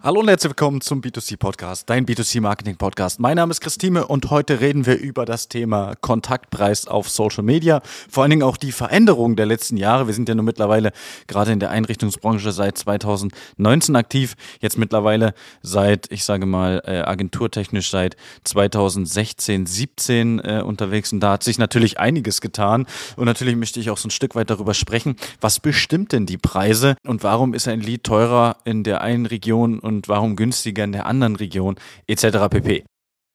[0.00, 3.18] Hallo und herzlich willkommen zum B2C Podcast, dein B2C Marketing Podcast.
[3.18, 7.82] Mein Name ist Christine und heute reden wir über das Thema Kontaktpreis auf Social Media.
[8.08, 10.06] Vor allen Dingen auch die Veränderungen der letzten Jahre.
[10.06, 10.92] Wir sind ja nur mittlerweile
[11.26, 14.36] gerade in der Einrichtungsbranche seit 2019 aktiv.
[14.60, 21.12] Jetzt mittlerweile seit, ich sage mal, äh, agenturtechnisch seit 2016, 17 äh, unterwegs.
[21.12, 22.86] Und da hat sich natürlich einiges getan.
[23.16, 26.38] Und natürlich möchte ich auch so ein Stück weit darüber sprechen, was bestimmt denn die
[26.38, 30.92] Preise und warum ist ein Lied teurer in der einen Region und warum günstiger in
[30.92, 32.48] der anderen Region etc.
[32.48, 32.84] pp.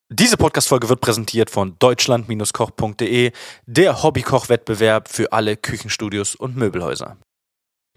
[0.10, 3.32] Diese Podcast-Folge wird präsentiert von deutschland-koch.de,
[3.66, 7.18] der Hobbykoch-Wettbewerb für alle Küchenstudios und Möbelhäuser.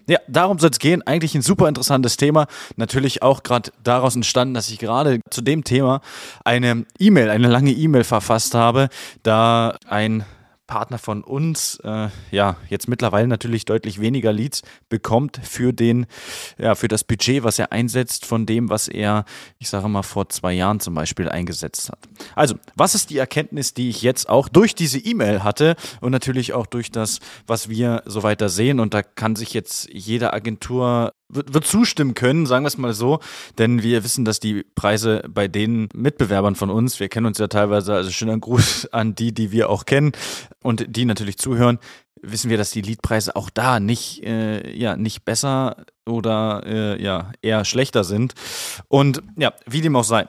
[0.09, 1.03] Ja, darum soll es gehen.
[1.05, 2.47] Eigentlich ein super interessantes Thema.
[2.77, 6.01] Natürlich auch gerade daraus entstanden, dass ich gerade zu dem Thema
[6.45, 8.87] eine E-Mail, eine lange E-Mail verfasst habe,
[9.21, 10.25] da ein
[10.67, 16.05] Partner von uns, äh, ja, jetzt mittlerweile natürlich deutlich weniger Leads bekommt für den,
[16.57, 19.25] ja, für das Budget, was er einsetzt, von dem, was er,
[19.57, 21.99] ich sage mal, vor zwei Jahren zum Beispiel eingesetzt hat.
[22.35, 26.53] Also, was ist die Erkenntnis, die ich jetzt auch durch diese E-Mail hatte und natürlich
[26.53, 28.79] auch durch das, was wir so weiter sehen?
[28.79, 32.93] Und da kann sich jetzt jede Agentur wird, wird zustimmen können, sagen wir es mal
[32.93, 33.19] so,
[33.57, 37.47] denn wir wissen, dass die Preise bei den Mitbewerbern von uns, wir kennen uns ja
[37.47, 40.11] teilweise, also schöner Gruß an die, die wir auch kennen
[40.63, 41.79] und die natürlich zuhören,
[42.21, 47.31] wissen wir, dass die Leadpreise auch da nicht, äh, ja, nicht besser oder äh, ja,
[47.41, 48.33] eher schlechter sind.
[48.87, 50.27] Und ja, wie dem auch sei.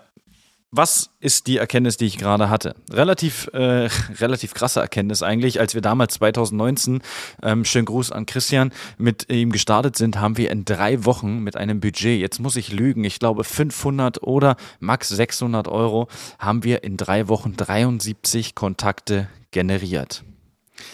[0.70, 2.74] Was ist die Erkenntnis, die ich gerade hatte?
[2.92, 3.88] Relativ, äh,
[4.20, 5.60] relativ krasse Erkenntnis eigentlich.
[5.60, 7.00] Als wir damals 2019,
[7.42, 11.56] ähm, schönen Gruß an Christian, mit ihm gestartet sind, haben wir in drei Wochen mit
[11.56, 16.08] einem Budget, jetzt muss ich lügen, ich glaube 500 oder max 600 Euro,
[16.38, 20.22] haben wir in drei Wochen 73 Kontakte generiert.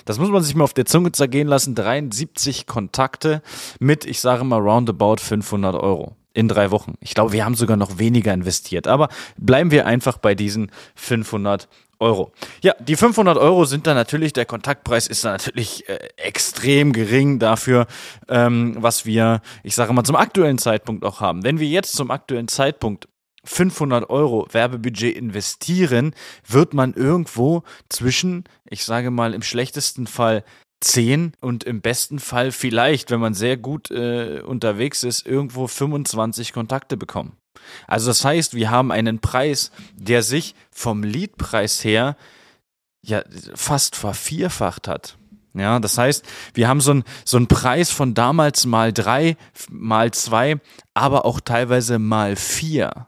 [0.05, 1.75] Das muss man sich mal auf der Zunge zergehen lassen.
[1.75, 3.43] 73 Kontakte
[3.81, 6.95] mit, ich sage mal, roundabout 500 Euro in drei Wochen.
[7.01, 8.87] Ich glaube, wir haben sogar noch weniger investiert.
[8.87, 11.69] Aber bleiben wir einfach bei diesen 500
[12.01, 12.33] Euro.
[12.61, 17.39] Ja, die 500 Euro sind dann natürlich, der Kontaktpreis ist dann natürlich äh, extrem gering
[17.39, 17.87] dafür,
[18.29, 21.45] ähm, was wir, ich sage mal, zum aktuellen Zeitpunkt auch haben.
[21.45, 23.09] Wenn wir jetzt zum aktuellen Zeitpunkt
[23.45, 26.15] 500 Euro Werbebudget investieren,
[26.47, 30.45] wird man irgendwo zwischen, ich sage mal, im schlechtesten Fall
[30.85, 36.53] 10 und im besten Fall vielleicht, wenn man sehr gut äh, unterwegs ist, irgendwo 25
[36.53, 37.37] Kontakte bekommen.
[37.87, 42.17] Also das heißt, wir haben einen Preis, der sich vom Leadpreis her
[43.03, 43.23] ja
[43.55, 45.17] fast vervierfacht hat.
[45.55, 46.25] Ja, das heißt,
[46.55, 49.37] wir haben so einen so einen Preis von damals mal drei,
[49.71, 50.57] mal zwei,
[50.95, 53.07] aber auch teilweise mal vier.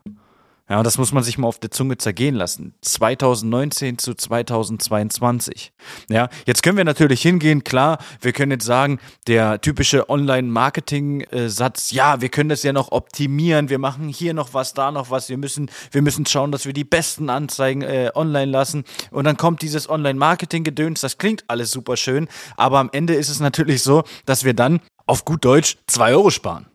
[0.69, 2.75] Ja, das muss man sich mal auf der Zunge zergehen lassen.
[2.81, 5.73] 2019 zu 2022.
[6.09, 12.21] Ja, jetzt können wir natürlich hingehen, klar, wir können jetzt sagen, der typische Online-Marketing-Satz, ja,
[12.21, 15.39] wir können das ja noch optimieren, wir machen hier noch was, da noch was, wir
[15.39, 18.83] müssen, wir müssen schauen, dass wir die besten Anzeigen äh, online lassen.
[19.13, 22.27] Und dann kommt dieses Online-Marketing-Gedöns, das klingt alles super schön,
[22.57, 26.31] aber am Ende ist es natürlich so, dass wir dann auf gut Deutsch zwei Euro
[26.31, 26.67] sparen.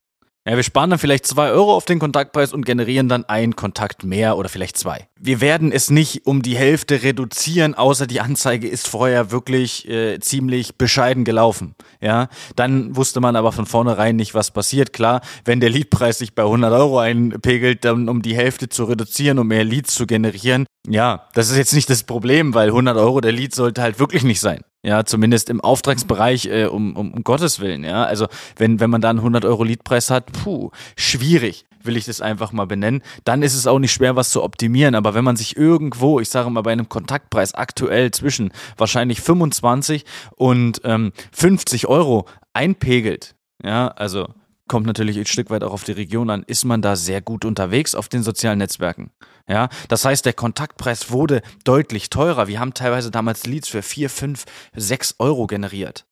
[0.44, 4.03] Ja, wir sparen dann vielleicht zwei Euro auf den Kontaktpreis und generieren dann einen Kontakt
[4.03, 5.07] mehr oder vielleicht zwei.
[5.19, 10.19] Wir werden es nicht um die Hälfte reduzieren, außer die Anzeige ist vorher wirklich äh,
[10.19, 11.75] ziemlich bescheiden gelaufen.
[12.01, 14.94] Ja, dann wusste man aber von vornherein nicht, was passiert.
[14.94, 19.38] Klar, wenn der Leadpreis sich bei 100 Euro einpegelt, dann um die Hälfte zu reduzieren,
[19.38, 20.66] um mehr Leads zu generieren.
[20.88, 24.24] Ja, das ist jetzt nicht das Problem, weil 100 Euro der Lead sollte halt wirklich
[24.24, 24.62] nicht sein.
[24.84, 28.03] Ja, zumindest im Auftragsbereich, äh, um, um, um Gottes Willen, ja.
[28.03, 28.28] Also,
[28.58, 32.52] wenn, wenn man da einen 100 Euro Leadpreis hat, puh, schwierig, will ich das einfach
[32.52, 33.03] mal benennen.
[33.24, 34.96] Dann ist es auch nicht schwer, was zu optimieren.
[34.96, 40.06] Aber wenn man sich irgendwo, ich sage mal, bei einem Kontaktpreis aktuell zwischen wahrscheinlich 25
[40.36, 44.28] und ähm, 50 Euro einpegelt, ja, also
[44.71, 47.43] kommt natürlich ein Stück weit auch auf die Region an, ist man da sehr gut
[47.43, 49.11] unterwegs auf den sozialen Netzwerken.
[49.45, 52.47] Ja, das heißt, der Kontaktpreis wurde deutlich teurer.
[52.47, 56.05] Wir haben teilweise damals Leads für 4, 5, 6 Euro generiert.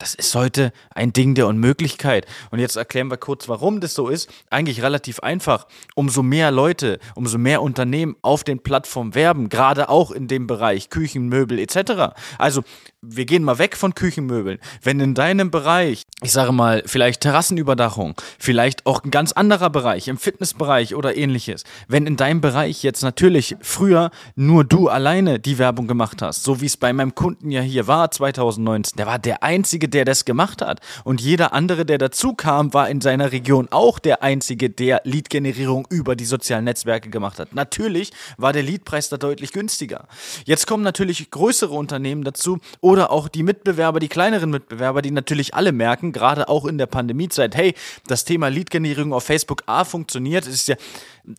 [0.00, 2.24] Das ist heute ein Ding der Unmöglichkeit.
[2.50, 4.30] Und jetzt erklären wir kurz, warum das so ist.
[4.48, 5.66] Eigentlich relativ einfach.
[5.94, 10.88] Umso mehr Leute, umso mehr Unternehmen auf den Plattformen werben, gerade auch in dem Bereich
[10.88, 12.14] Küchenmöbel etc.
[12.38, 12.62] Also
[13.02, 14.58] wir gehen mal weg von Küchenmöbeln.
[14.82, 20.08] Wenn in deinem Bereich, ich sage mal, vielleicht Terrassenüberdachung, vielleicht auch ein ganz anderer Bereich,
[20.08, 25.58] im Fitnessbereich oder ähnliches, wenn in deinem Bereich jetzt natürlich früher nur du alleine die
[25.58, 29.18] Werbung gemacht hast, so wie es bei meinem Kunden ja hier war 2019, der war
[29.18, 30.80] der einzige, der das gemacht hat.
[31.04, 35.86] Und jeder andere, der dazu kam, war in seiner Region auch der Einzige, der Lead-Generierung
[35.90, 37.54] über die sozialen Netzwerke gemacht hat.
[37.54, 40.06] Natürlich war der Leadpreis da deutlich günstiger.
[40.44, 45.54] Jetzt kommen natürlich größere Unternehmen dazu oder auch die Mitbewerber, die kleineren Mitbewerber, die natürlich
[45.54, 47.74] alle merken, gerade auch in der Pandemiezeit, hey,
[48.06, 50.46] das Thema Lead-Generierung auf Facebook A funktioniert.
[50.46, 50.76] Ist ja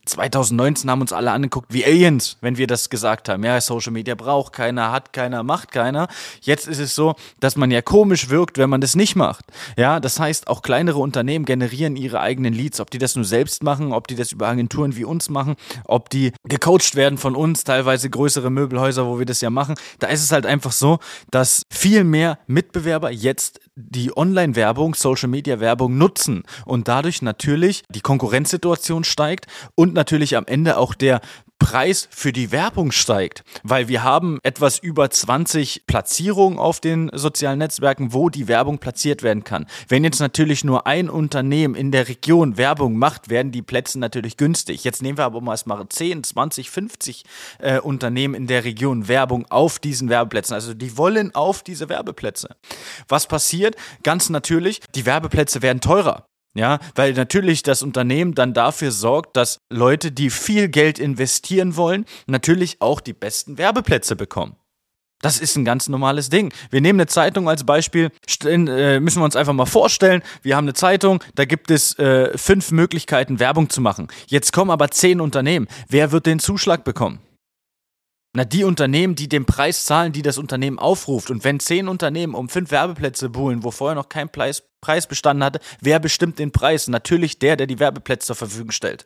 [0.05, 3.43] 2019 haben uns alle angeguckt wie Aliens, wenn wir das gesagt haben.
[3.43, 6.07] Ja, Social Media braucht keiner, hat keiner, macht keiner.
[6.41, 9.45] Jetzt ist es so, dass man ja komisch wirkt, wenn man das nicht macht.
[9.77, 13.63] Ja, das heißt, auch kleinere Unternehmen generieren ihre eigenen Leads, ob die das nur selbst
[13.63, 15.55] machen, ob die das über Agenturen wie uns machen,
[15.85, 19.75] ob die gecoacht werden von uns, teilweise größere Möbelhäuser, wo wir das ja machen.
[19.99, 20.99] Da ist es halt einfach so,
[21.29, 29.47] dass viel mehr Mitbewerber jetzt die Online-Werbung, Social-Media-Werbung nutzen und dadurch natürlich die Konkurrenzsituation steigt
[29.75, 31.21] und natürlich am Ende auch der
[31.61, 37.59] Preis für die Werbung steigt, weil wir haben etwas über 20 Platzierungen auf den sozialen
[37.59, 39.67] Netzwerken, wo die Werbung platziert werden kann.
[39.87, 44.37] Wenn jetzt natürlich nur ein Unternehmen in der Region Werbung macht, werden die Plätze natürlich
[44.37, 44.83] günstig.
[44.83, 45.55] Jetzt nehmen wir aber mal
[45.87, 47.23] 10, 20, 50
[47.59, 50.55] äh, Unternehmen in der Region Werbung auf diesen Werbeplätzen.
[50.55, 52.55] Also die wollen auf diese Werbeplätze.
[53.07, 53.75] Was passiert?
[54.01, 56.25] Ganz natürlich, die Werbeplätze werden teurer.
[56.53, 62.05] Ja, weil natürlich das Unternehmen dann dafür sorgt, dass Leute, die viel Geld investieren wollen,
[62.27, 64.57] natürlich auch die besten Werbeplätze bekommen.
[65.21, 66.51] Das ist ein ganz normales Ding.
[66.71, 68.09] Wir nehmen eine Zeitung als Beispiel,
[68.43, 72.35] äh, müssen wir uns einfach mal vorstellen, wir haben eine Zeitung, da gibt es äh,
[72.37, 74.07] fünf Möglichkeiten, Werbung zu machen.
[74.27, 75.67] Jetzt kommen aber zehn Unternehmen.
[75.87, 77.19] Wer wird den Zuschlag bekommen?
[78.33, 81.29] Na, die Unternehmen, die den Preis zahlen, die das Unternehmen aufruft.
[81.29, 85.43] Und wenn zehn Unternehmen um fünf Werbeplätze buhlen, wo vorher noch kein Preis, Preis bestanden
[85.43, 86.87] hatte, wer bestimmt den Preis?
[86.87, 89.05] Natürlich der, der die Werbeplätze zur Verfügung stellt.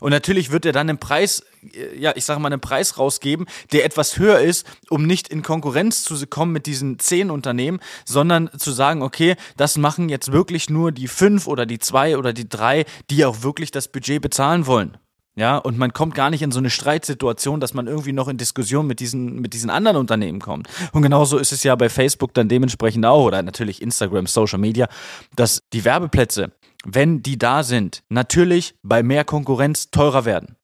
[0.00, 3.46] Und natürlich wird er dann einen Preis, äh, ja, ich sage mal, einen Preis rausgeben,
[3.72, 8.50] der etwas höher ist, um nicht in Konkurrenz zu kommen mit diesen zehn Unternehmen, sondern
[8.58, 12.48] zu sagen, okay, das machen jetzt wirklich nur die fünf oder die zwei oder die
[12.48, 14.98] drei, die auch wirklich das Budget bezahlen wollen.
[15.38, 18.38] Ja, und man kommt gar nicht in so eine Streitsituation, dass man irgendwie noch in
[18.38, 20.68] Diskussion mit diesen, mit diesen anderen Unternehmen kommt.
[20.90, 24.88] Und genauso ist es ja bei Facebook dann dementsprechend auch, oder natürlich Instagram, Social Media,
[25.36, 26.50] dass die Werbeplätze,
[26.84, 30.56] wenn die da sind, natürlich bei mehr Konkurrenz teurer werden.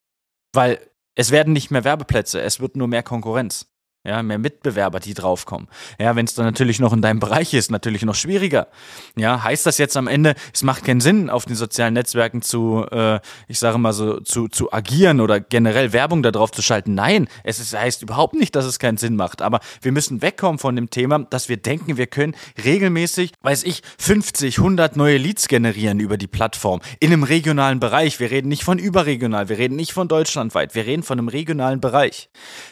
[0.52, 0.80] Weil
[1.14, 3.68] es werden nicht mehr Werbeplätze, es wird nur mehr Konkurrenz
[4.04, 5.66] ja, mehr Mitbewerber, die draufkommen.
[5.98, 8.68] Ja, wenn es dann natürlich noch in deinem Bereich ist, natürlich noch schwieriger.
[9.16, 12.84] Ja, heißt das jetzt am Ende, es macht keinen Sinn, auf den sozialen Netzwerken zu,
[12.90, 16.94] äh, ich sage mal so, zu, zu agieren oder generell Werbung darauf zu schalten?
[16.94, 19.40] Nein, es ist, heißt überhaupt nicht, dass es keinen Sinn macht.
[19.40, 23.80] Aber wir müssen wegkommen von dem Thema, dass wir denken, wir können regelmäßig, weiß ich,
[23.98, 28.20] 50, 100 neue Leads generieren über die Plattform in einem regionalen Bereich.
[28.20, 31.80] Wir reden nicht von überregional, wir reden nicht von deutschlandweit, wir reden von einem regionalen
[31.80, 32.28] Bereich.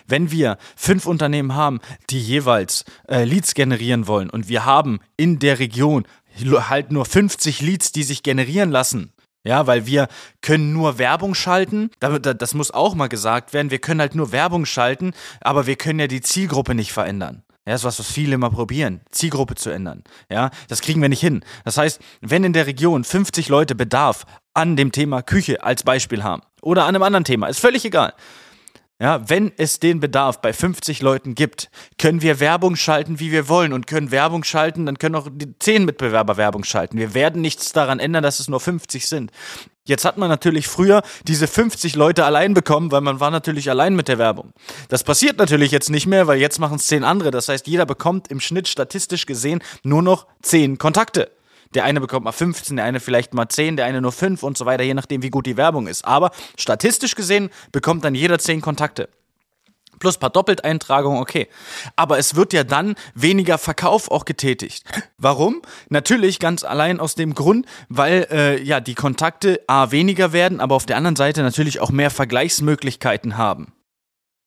[0.07, 1.81] Wenn wir fünf Unternehmen haben,
[2.11, 6.05] die jeweils äh, Leads generieren wollen und wir haben in der Region
[6.69, 9.13] halt nur 50 Leads, die sich generieren lassen,
[9.45, 10.09] ja, weil wir
[10.41, 11.91] können nur Werbung schalten.
[12.01, 13.71] Das muss auch mal gesagt werden.
[13.71, 17.43] Wir können halt nur Werbung schalten, aber wir können ja die Zielgruppe nicht verändern.
[17.67, 20.03] Ja, das ist was, was viele immer probieren, Zielgruppe zu ändern.
[20.29, 21.45] Ja, das kriegen wir nicht hin.
[21.65, 26.25] Das heißt, wenn in der Region 50 Leute Bedarf an dem Thema Küche als Beispiel
[26.25, 28.15] haben oder an einem anderen Thema, ist völlig egal.
[29.03, 33.49] Ja, wenn es den Bedarf bei 50 Leuten gibt, können wir Werbung schalten, wie wir
[33.49, 36.99] wollen und können Werbung schalten, dann können auch die 10 Mitbewerber Werbung schalten.
[36.99, 39.33] Wir werden nichts daran ändern, dass es nur 50 sind.
[39.85, 43.97] Jetzt hat man natürlich früher diese 50 Leute allein bekommen, weil man war natürlich allein
[43.97, 44.53] mit der Werbung.
[44.89, 47.33] Das passiert natürlich jetzt nicht mehr, weil jetzt machen es 10 andere.
[47.33, 51.33] Das heißt, jeder bekommt im Schnitt statistisch gesehen nur noch 10 Kontakte.
[51.75, 54.59] Der eine bekommt mal 15, der eine vielleicht mal 10, der eine nur 5 und
[54.59, 56.05] so weiter, je nachdem, wie gut die Werbung ist.
[56.05, 59.09] Aber statistisch gesehen bekommt dann jeder 10 Kontakte
[60.03, 61.47] plus paar Doppelteintragungen, okay.
[61.95, 64.85] Aber es wird ja dann weniger Verkauf auch getätigt.
[65.17, 65.63] Warum?
[65.91, 70.75] Natürlich ganz allein aus dem Grund, weil äh, ja die Kontakte a weniger werden, aber
[70.75, 73.73] auf der anderen Seite natürlich auch mehr Vergleichsmöglichkeiten haben.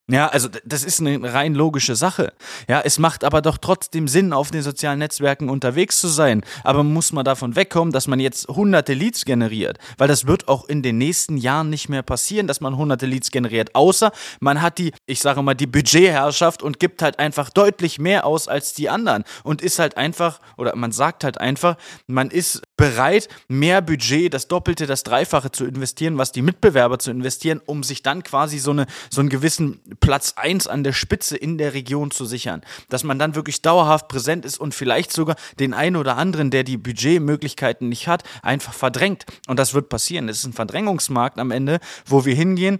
[0.07, 2.31] Ja, also das ist eine rein logische Sache.
[2.69, 6.43] Ja, es macht aber doch trotzdem Sinn, auf den sozialen Netzwerken unterwegs zu sein.
[6.63, 9.79] Aber muss man davon wegkommen, dass man jetzt hunderte Leads generiert.
[9.97, 13.31] Weil das wird auch in den nächsten Jahren nicht mehr passieren, dass man hunderte Leads
[13.31, 13.73] generiert.
[13.73, 18.27] Außer man hat die, ich sage mal, die Budgetherrschaft und gibt halt einfach deutlich mehr
[18.27, 19.23] aus als die anderen.
[19.43, 24.47] Und ist halt einfach, oder man sagt halt einfach, man ist bereit, mehr Budget, das
[24.47, 28.69] Doppelte, das Dreifache zu investieren, was die Mitbewerber zu investieren, um sich dann quasi so,
[28.69, 32.61] eine, so einen gewissen Platz 1 an der Spitze in der Region zu sichern.
[32.89, 36.63] Dass man dann wirklich dauerhaft präsent ist und vielleicht sogar den einen oder anderen, der
[36.63, 39.25] die Budgetmöglichkeiten nicht hat, einfach verdrängt.
[39.47, 40.29] Und das wird passieren.
[40.29, 42.79] Es ist ein Verdrängungsmarkt am Ende, wo wir hingehen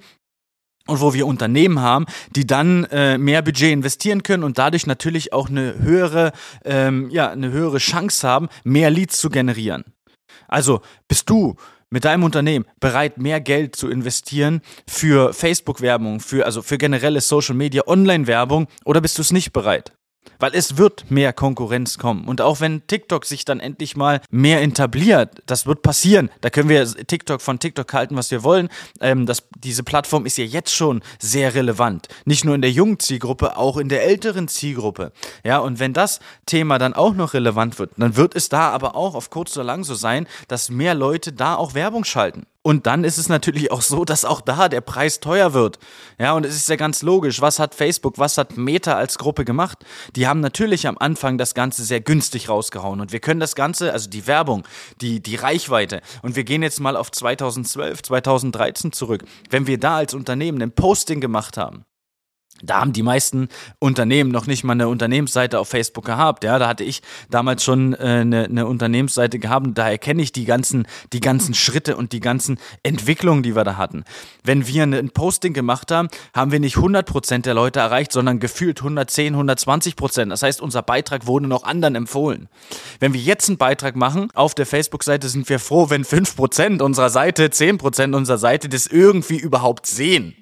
[0.88, 2.06] und wo wir Unternehmen haben,
[2.36, 6.32] die dann äh, mehr Budget investieren können und dadurch natürlich auch eine höhere,
[6.64, 9.84] ähm, ja, eine höhere Chance haben, mehr Leads zu generieren.
[10.48, 11.56] Also bist du
[11.96, 17.56] mit deinem Unternehmen bereit, mehr Geld zu investieren für Facebook-Werbung, für, also für generelle Social
[17.56, 19.94] Media, Online-Werbung oder bist du es nicht bereit?
[20.40, 22.28] Weil es wird mehr Konkurrenz kommen.
[22.28, 26.30] Und auch wenn TikTok sich dann endlich mal mehr etabliert, das wird passieren.
[26.42, 28.70] Da können wir TikTok von TikTok halten, was wir wollen.
[29.00, 32.08] Ähm, das, diese Plattform ist ja jetzt schon sehr relevant.
[32.26, 35.12] Nicht nur in der jungen Zielgruppe, auch in der älteren Zielgruppe.
[35.44, 38.96] Ja, und wenn das Thema dann auch noch relevant wird, dann wird es da aber
[38.96, 42.46] auch auf kurz oder lang so sein, dass mehr Leute da auch Werbung schalten.
[42.66, 45.78] Und dann ist es natürlich auch so, dass auch da der Preis teuer wird.
[46.18, 47.40] Ja, und es ist ja ganz logisch.
[47.40, 49.86] Was hat Facebook, was hat Meta als Gruppe gemacht?
[50.16, 53.02] Die haben natürlich am Anfang das Ganze sehr günstig rausgehauen.
[53.02, 54.64] Und wir können das Ganze, also die Werbung,
[55.00, 56.02] die, die Reichweite.
[56.24, 59.26] Und wir gehen jetzt mal auf 2012, 2013 zurück.
[59.52, 61.86] Wenn wir da als Unternehmen ein Posting gemacht haben,
[62.64, 66.46] da haben die meisten Unternehmen noch nicht mal eine Unternehmensseite auf Facebook gehabt.
[66.46, 70.32] Ja, da hatte ich damals schon äh, eine, eine Unternehmensseite gehabt und daher kenne ich
[70.32, 74.06] die ganzen, die ganzen Schritte und die ganzen Entwicklungen, die wir da hatten.
[74.44, 78.80] Wenn wir ein Posting gemacht haben, haben wir nicht 100% der Leute erreicht, sondern gefühlt
[78.80, 80.30] 110, 120%.
[80.30, 82.48] Das heißt, unser Beitrag wurde noch anderen empfohlen.
[83.02, 87.10] Wenn wir jetzt einen Beitrag machen, auf der Facebook-Seite sind wir froh, wenn 5% unserer
[87.10, 90.36] Seite, 10% unserer Seite das irgendwie überhaupt sehen.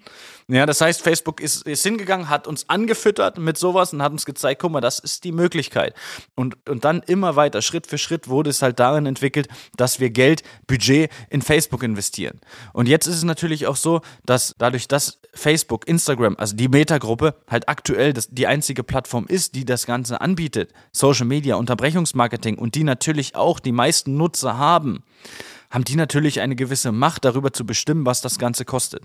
[0.48, 4.26] Ja, das heißt, Facebook ist, ist hingegangen, hat uns angefüttert mit sowas und hat uns
[4.26, 5.94] gezeigt, guck mal, das ist die Möglichkeit.
[6.36, 9.48] Und, und dann immer weiter, Schritt für Schritt wurde es halt darin entwickelt,
[9.78, 12.42] dass wir Geld, Budget in Facebook investieren.
[12.74, 17.36] Und jetzt ist es natürlich auch so, dass dadurch, dass Facebook, Instagram, also die Meta-Gruppe
[17.50, 22.76] halt aktuell das, die einzige Plattform ist, die das Ganze anbietet, Social Media, Unterbrechungsmarketing und
[22.76, 25.04] die natürlich auch die meisten Nutzer haben,
[25.74, 29.04] haben die natürlich eine gewisse Macht darüber zu bestimmen, was das Ganze kostet.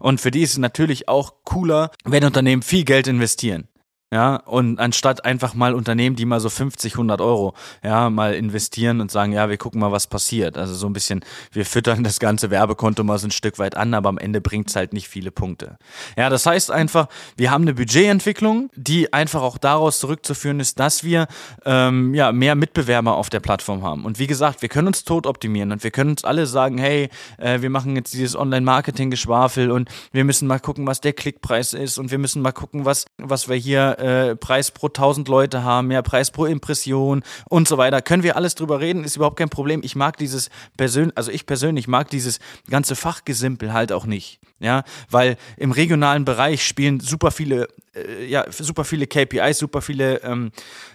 [0.00, 3.68] Und für die ist es natürlich auch cooler, wenn Unternehmen viel Geld investieren.
[4.10, 7.52] Ja, und anstatt einfach mal Unternehmen, die mal so 50, 100 Euro,
[7.84, 10.56] ja, mal investieren und sagen, ja, wir gucken mal, was passiert.
[10.56, 11.22] Also so ein bisschen,
[11.52, 14.70] wir füttern das ganze Werbekonto mal so ein Stück weit an, aber am Ende bringt
[14.70, 15.76] es halt nicht viele Punkte.
[16.16, 21.04] Ja, das heißt einfach, wir haben eine Budgetentwicklung, die einfach auch daraus zurückzuführen ist, dass
[21.04, 21.26] wir
[21.66, 24.06] ähm, ja, mehr Mitbewerber auf der Plattform haben.
[24.06, 27.10] Und wie gesagt, wir können uns tot optimieren und wir können uns alle sagen, hey,
[27.36, 31.98] äh, wir machen jetzt dieses Online-Marketing-Geschwafel und wir müssen mal gucken, was der Klickpreis ist
[31.98, 35.88] und wir müssen mal gucken, was, was wir hier äh, Preis pro 1000 Leute haben,
[35.88, 38.02] mehr Preis pro Impression und so weiter.
[38.02, 39.80] Können wir alles drüber reden, ist überhaupt kein Problem.
[39.82, 42.38] Ich mag dieses persönlich, also ich persönlich mag dieses
[42.70, 44.40] ganze Fachgesimpel halt auch nicht.
[44.60, 50.20] Ja, weil im regionalen Bereich spielen super viele, äh, ja, super viele KPIs, super viele
[50.22, 50.50] ähm,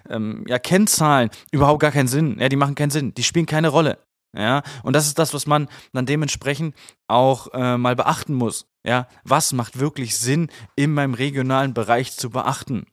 [0.10, 2.38] ähm, ja, Kennzahlen überhaupt gar keinen Sinn.
[2.39, 3.13] Ja, die machen keinen Sinn.
[3.13, 4.00] Die spielen keine Rolle.
[4.36, 6.75] Ja, und das ist das, was man dann dementsprechend
[7.07, 8.65] auch äh, mal beachten muss.
[8.86, 12.86] Ja, was macht wirklich Sinn in meinem regionalen Bereich zu beachten?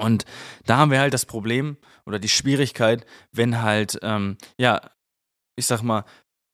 [0.00, 0.24] Und
[0.66, 1.76] da haben wir halt das Problem
[2.06, 4.80] oder die Schwierigkeit, wenn halt, ähm, ja,
[5.56, 6.04] ich sag mal,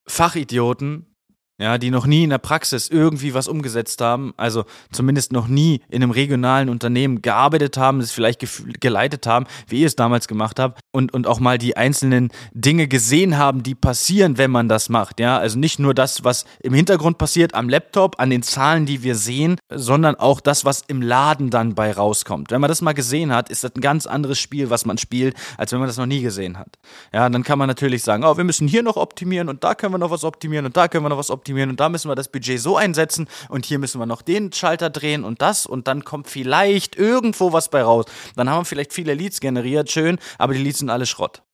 [0.07, 1.16] Fachidioten
[1.59, 5.81] ja, die noch nie in der Praxis irgendwie was umgesetzt haben, also zumindest noch nie
[5.89, 8.45] in einem regionalen Unternehmen gearbeitet haben, es vielleicht
[8.81, 12.89] geleitet haben, wie ihr es damals gemacht habt und, und auch mal die einzelnen Dinge
[12.89, 16.75] gesehen haben, die passieren, wenn man das macht, ja, also nicht nur das, was im
[16.75, 21.01] Hintergrund passiert am Laptop, an den Zahlen, die wir sehen, sondern auch das, was im
[21.01, 22.51] Laden dann bei rauskommt.
[22.51, 25.35] Wenn man das mal gesehen hat, ist das ein ganz anderes Spiel, was man spielt,
[25.57, 26.77] als wenn man das noch nie gesehen hat.
[27.15, 29.95] Ja, dann kann man natürlich sagen, oh, wir müssen hier noch optimieren und da können
[29.95, 32.11] wir noch was optimieren und da können wir noch was optimieren optimieren und da müssen
[32.11, 35.65] wir das Budget so einsetzen und hier müssen wir noch den Schalter drehen und das
[35.65, 38.07] und dann kommt vielleicht irgendwo was bei raus.
[38.35, 41.46] Dann haben wir vielleicht viele Leads generiert, schön, aber die Leads sind alle Schrott.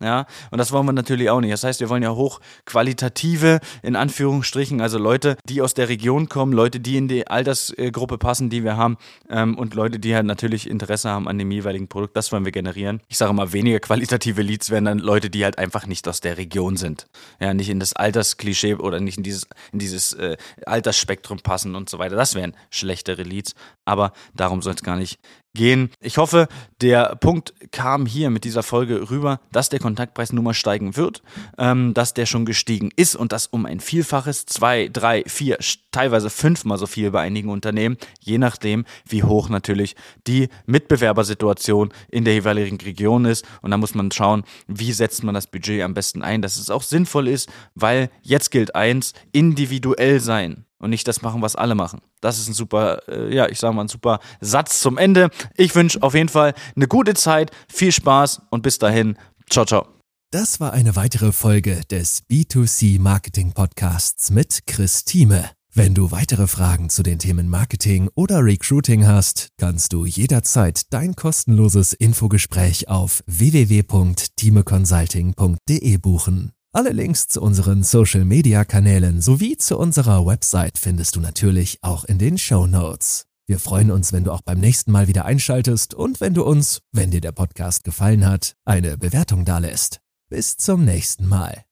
[0.00, 1.52] Ja, und das wollen wir natürlich auch nicht.
[1.52, 6.52] Das heißt, wir wollen ja hochqualitative, in Anführungsstrichen, also Leute, die aus der Region kommen,
[6.52, 8.96] Leute, die in die Altersgruppe passen, die wir haben,
[9.28, 12.16] ähm, und Leute, die halt natürlich Interesse haben an dem jeweiligen Produkt.
[12.16, 13.00] Das wollen wir generieren.
[13.08, 16.38] Ich sage mal, weniger qualitative Leads werden dann Leute, die halt einfach nicht aus der
[16.38, 17.08] Region sind.
[17.40, 21.90] Ja, nicht in das Altersklischee oder nicht in dieses, in dieses äh, Altersspektrum passen und
[21.90, 22.14] so weiter.
[22.14, 23.54] Das wären schlechtere Leads.
[23.84, 25.18] Aber darum soll es gar nicht
[25.54, 25.90] gehen.
[26.00, 26.48] Ich hoffe,
[26.80, 31.22] der Punkt kam hier mit dieser Folge rüber, dass der Kontaktpreis nun mal steigen wird,
[31.58, 35.58] ähm, dass der schon gestiegen ist und das um ein Vielfaches, zwei, drei, vier,
[35.90, 42.24] teilweise fünfmal so viel bei einigen Unternehmen, je nachdem, wie hoch natürlich die Mitbewerbersituation in
[42.24, 43.44] der jeweiligen Region ist.
[43.62, 46.70] Und da muss man schauen, wie setzt man das Budget am besten ein, dass es
[46.70, 51.74] auch sinnvoll ist, weil jetzt gilt eins, individuell sein und nicht das machen, was alle
[51.74, 52.00] machen.
[52.20, 55.30] Das ist ein super, äh, ja, ich sage mal, ein super Satz zum Ende.
[55.56, 59.16] Ich wünsche auf jeden Fall eine gute Zeit, viel Spaß und bis dahin.
[59.50, 59.86] Ciao, ciao.
[60.30, 65.50] Das war eine weitere Folge des B2C Marketing Podcasts mit Chris Thieme.
[65.72, 71.14] Wenn du weitere Fragen zu den Themen Marketing oder Recruiting hast, kannst du jederzeit dein
[71.14, 76.57] kostenloses Infogespräch auf www.timeconsulting.de buchen.
[76.72, 82.36] Alle Links zu unseren Social-Media-Kanälen sowie zu unserer Website findest du natürlich auch in den
[82.36, 83.24] Show Notes.
[83.46, 86.82] Wir freuen uns, wenn du auch beim nächsten Mal wieder einschaltest und wenn du uns,
[86.92, 90.00] wenn dir der Podcast gefallen hat, eine Bewertung dalässt.
[90.28, 91.67] Bis zum nächsten Mal.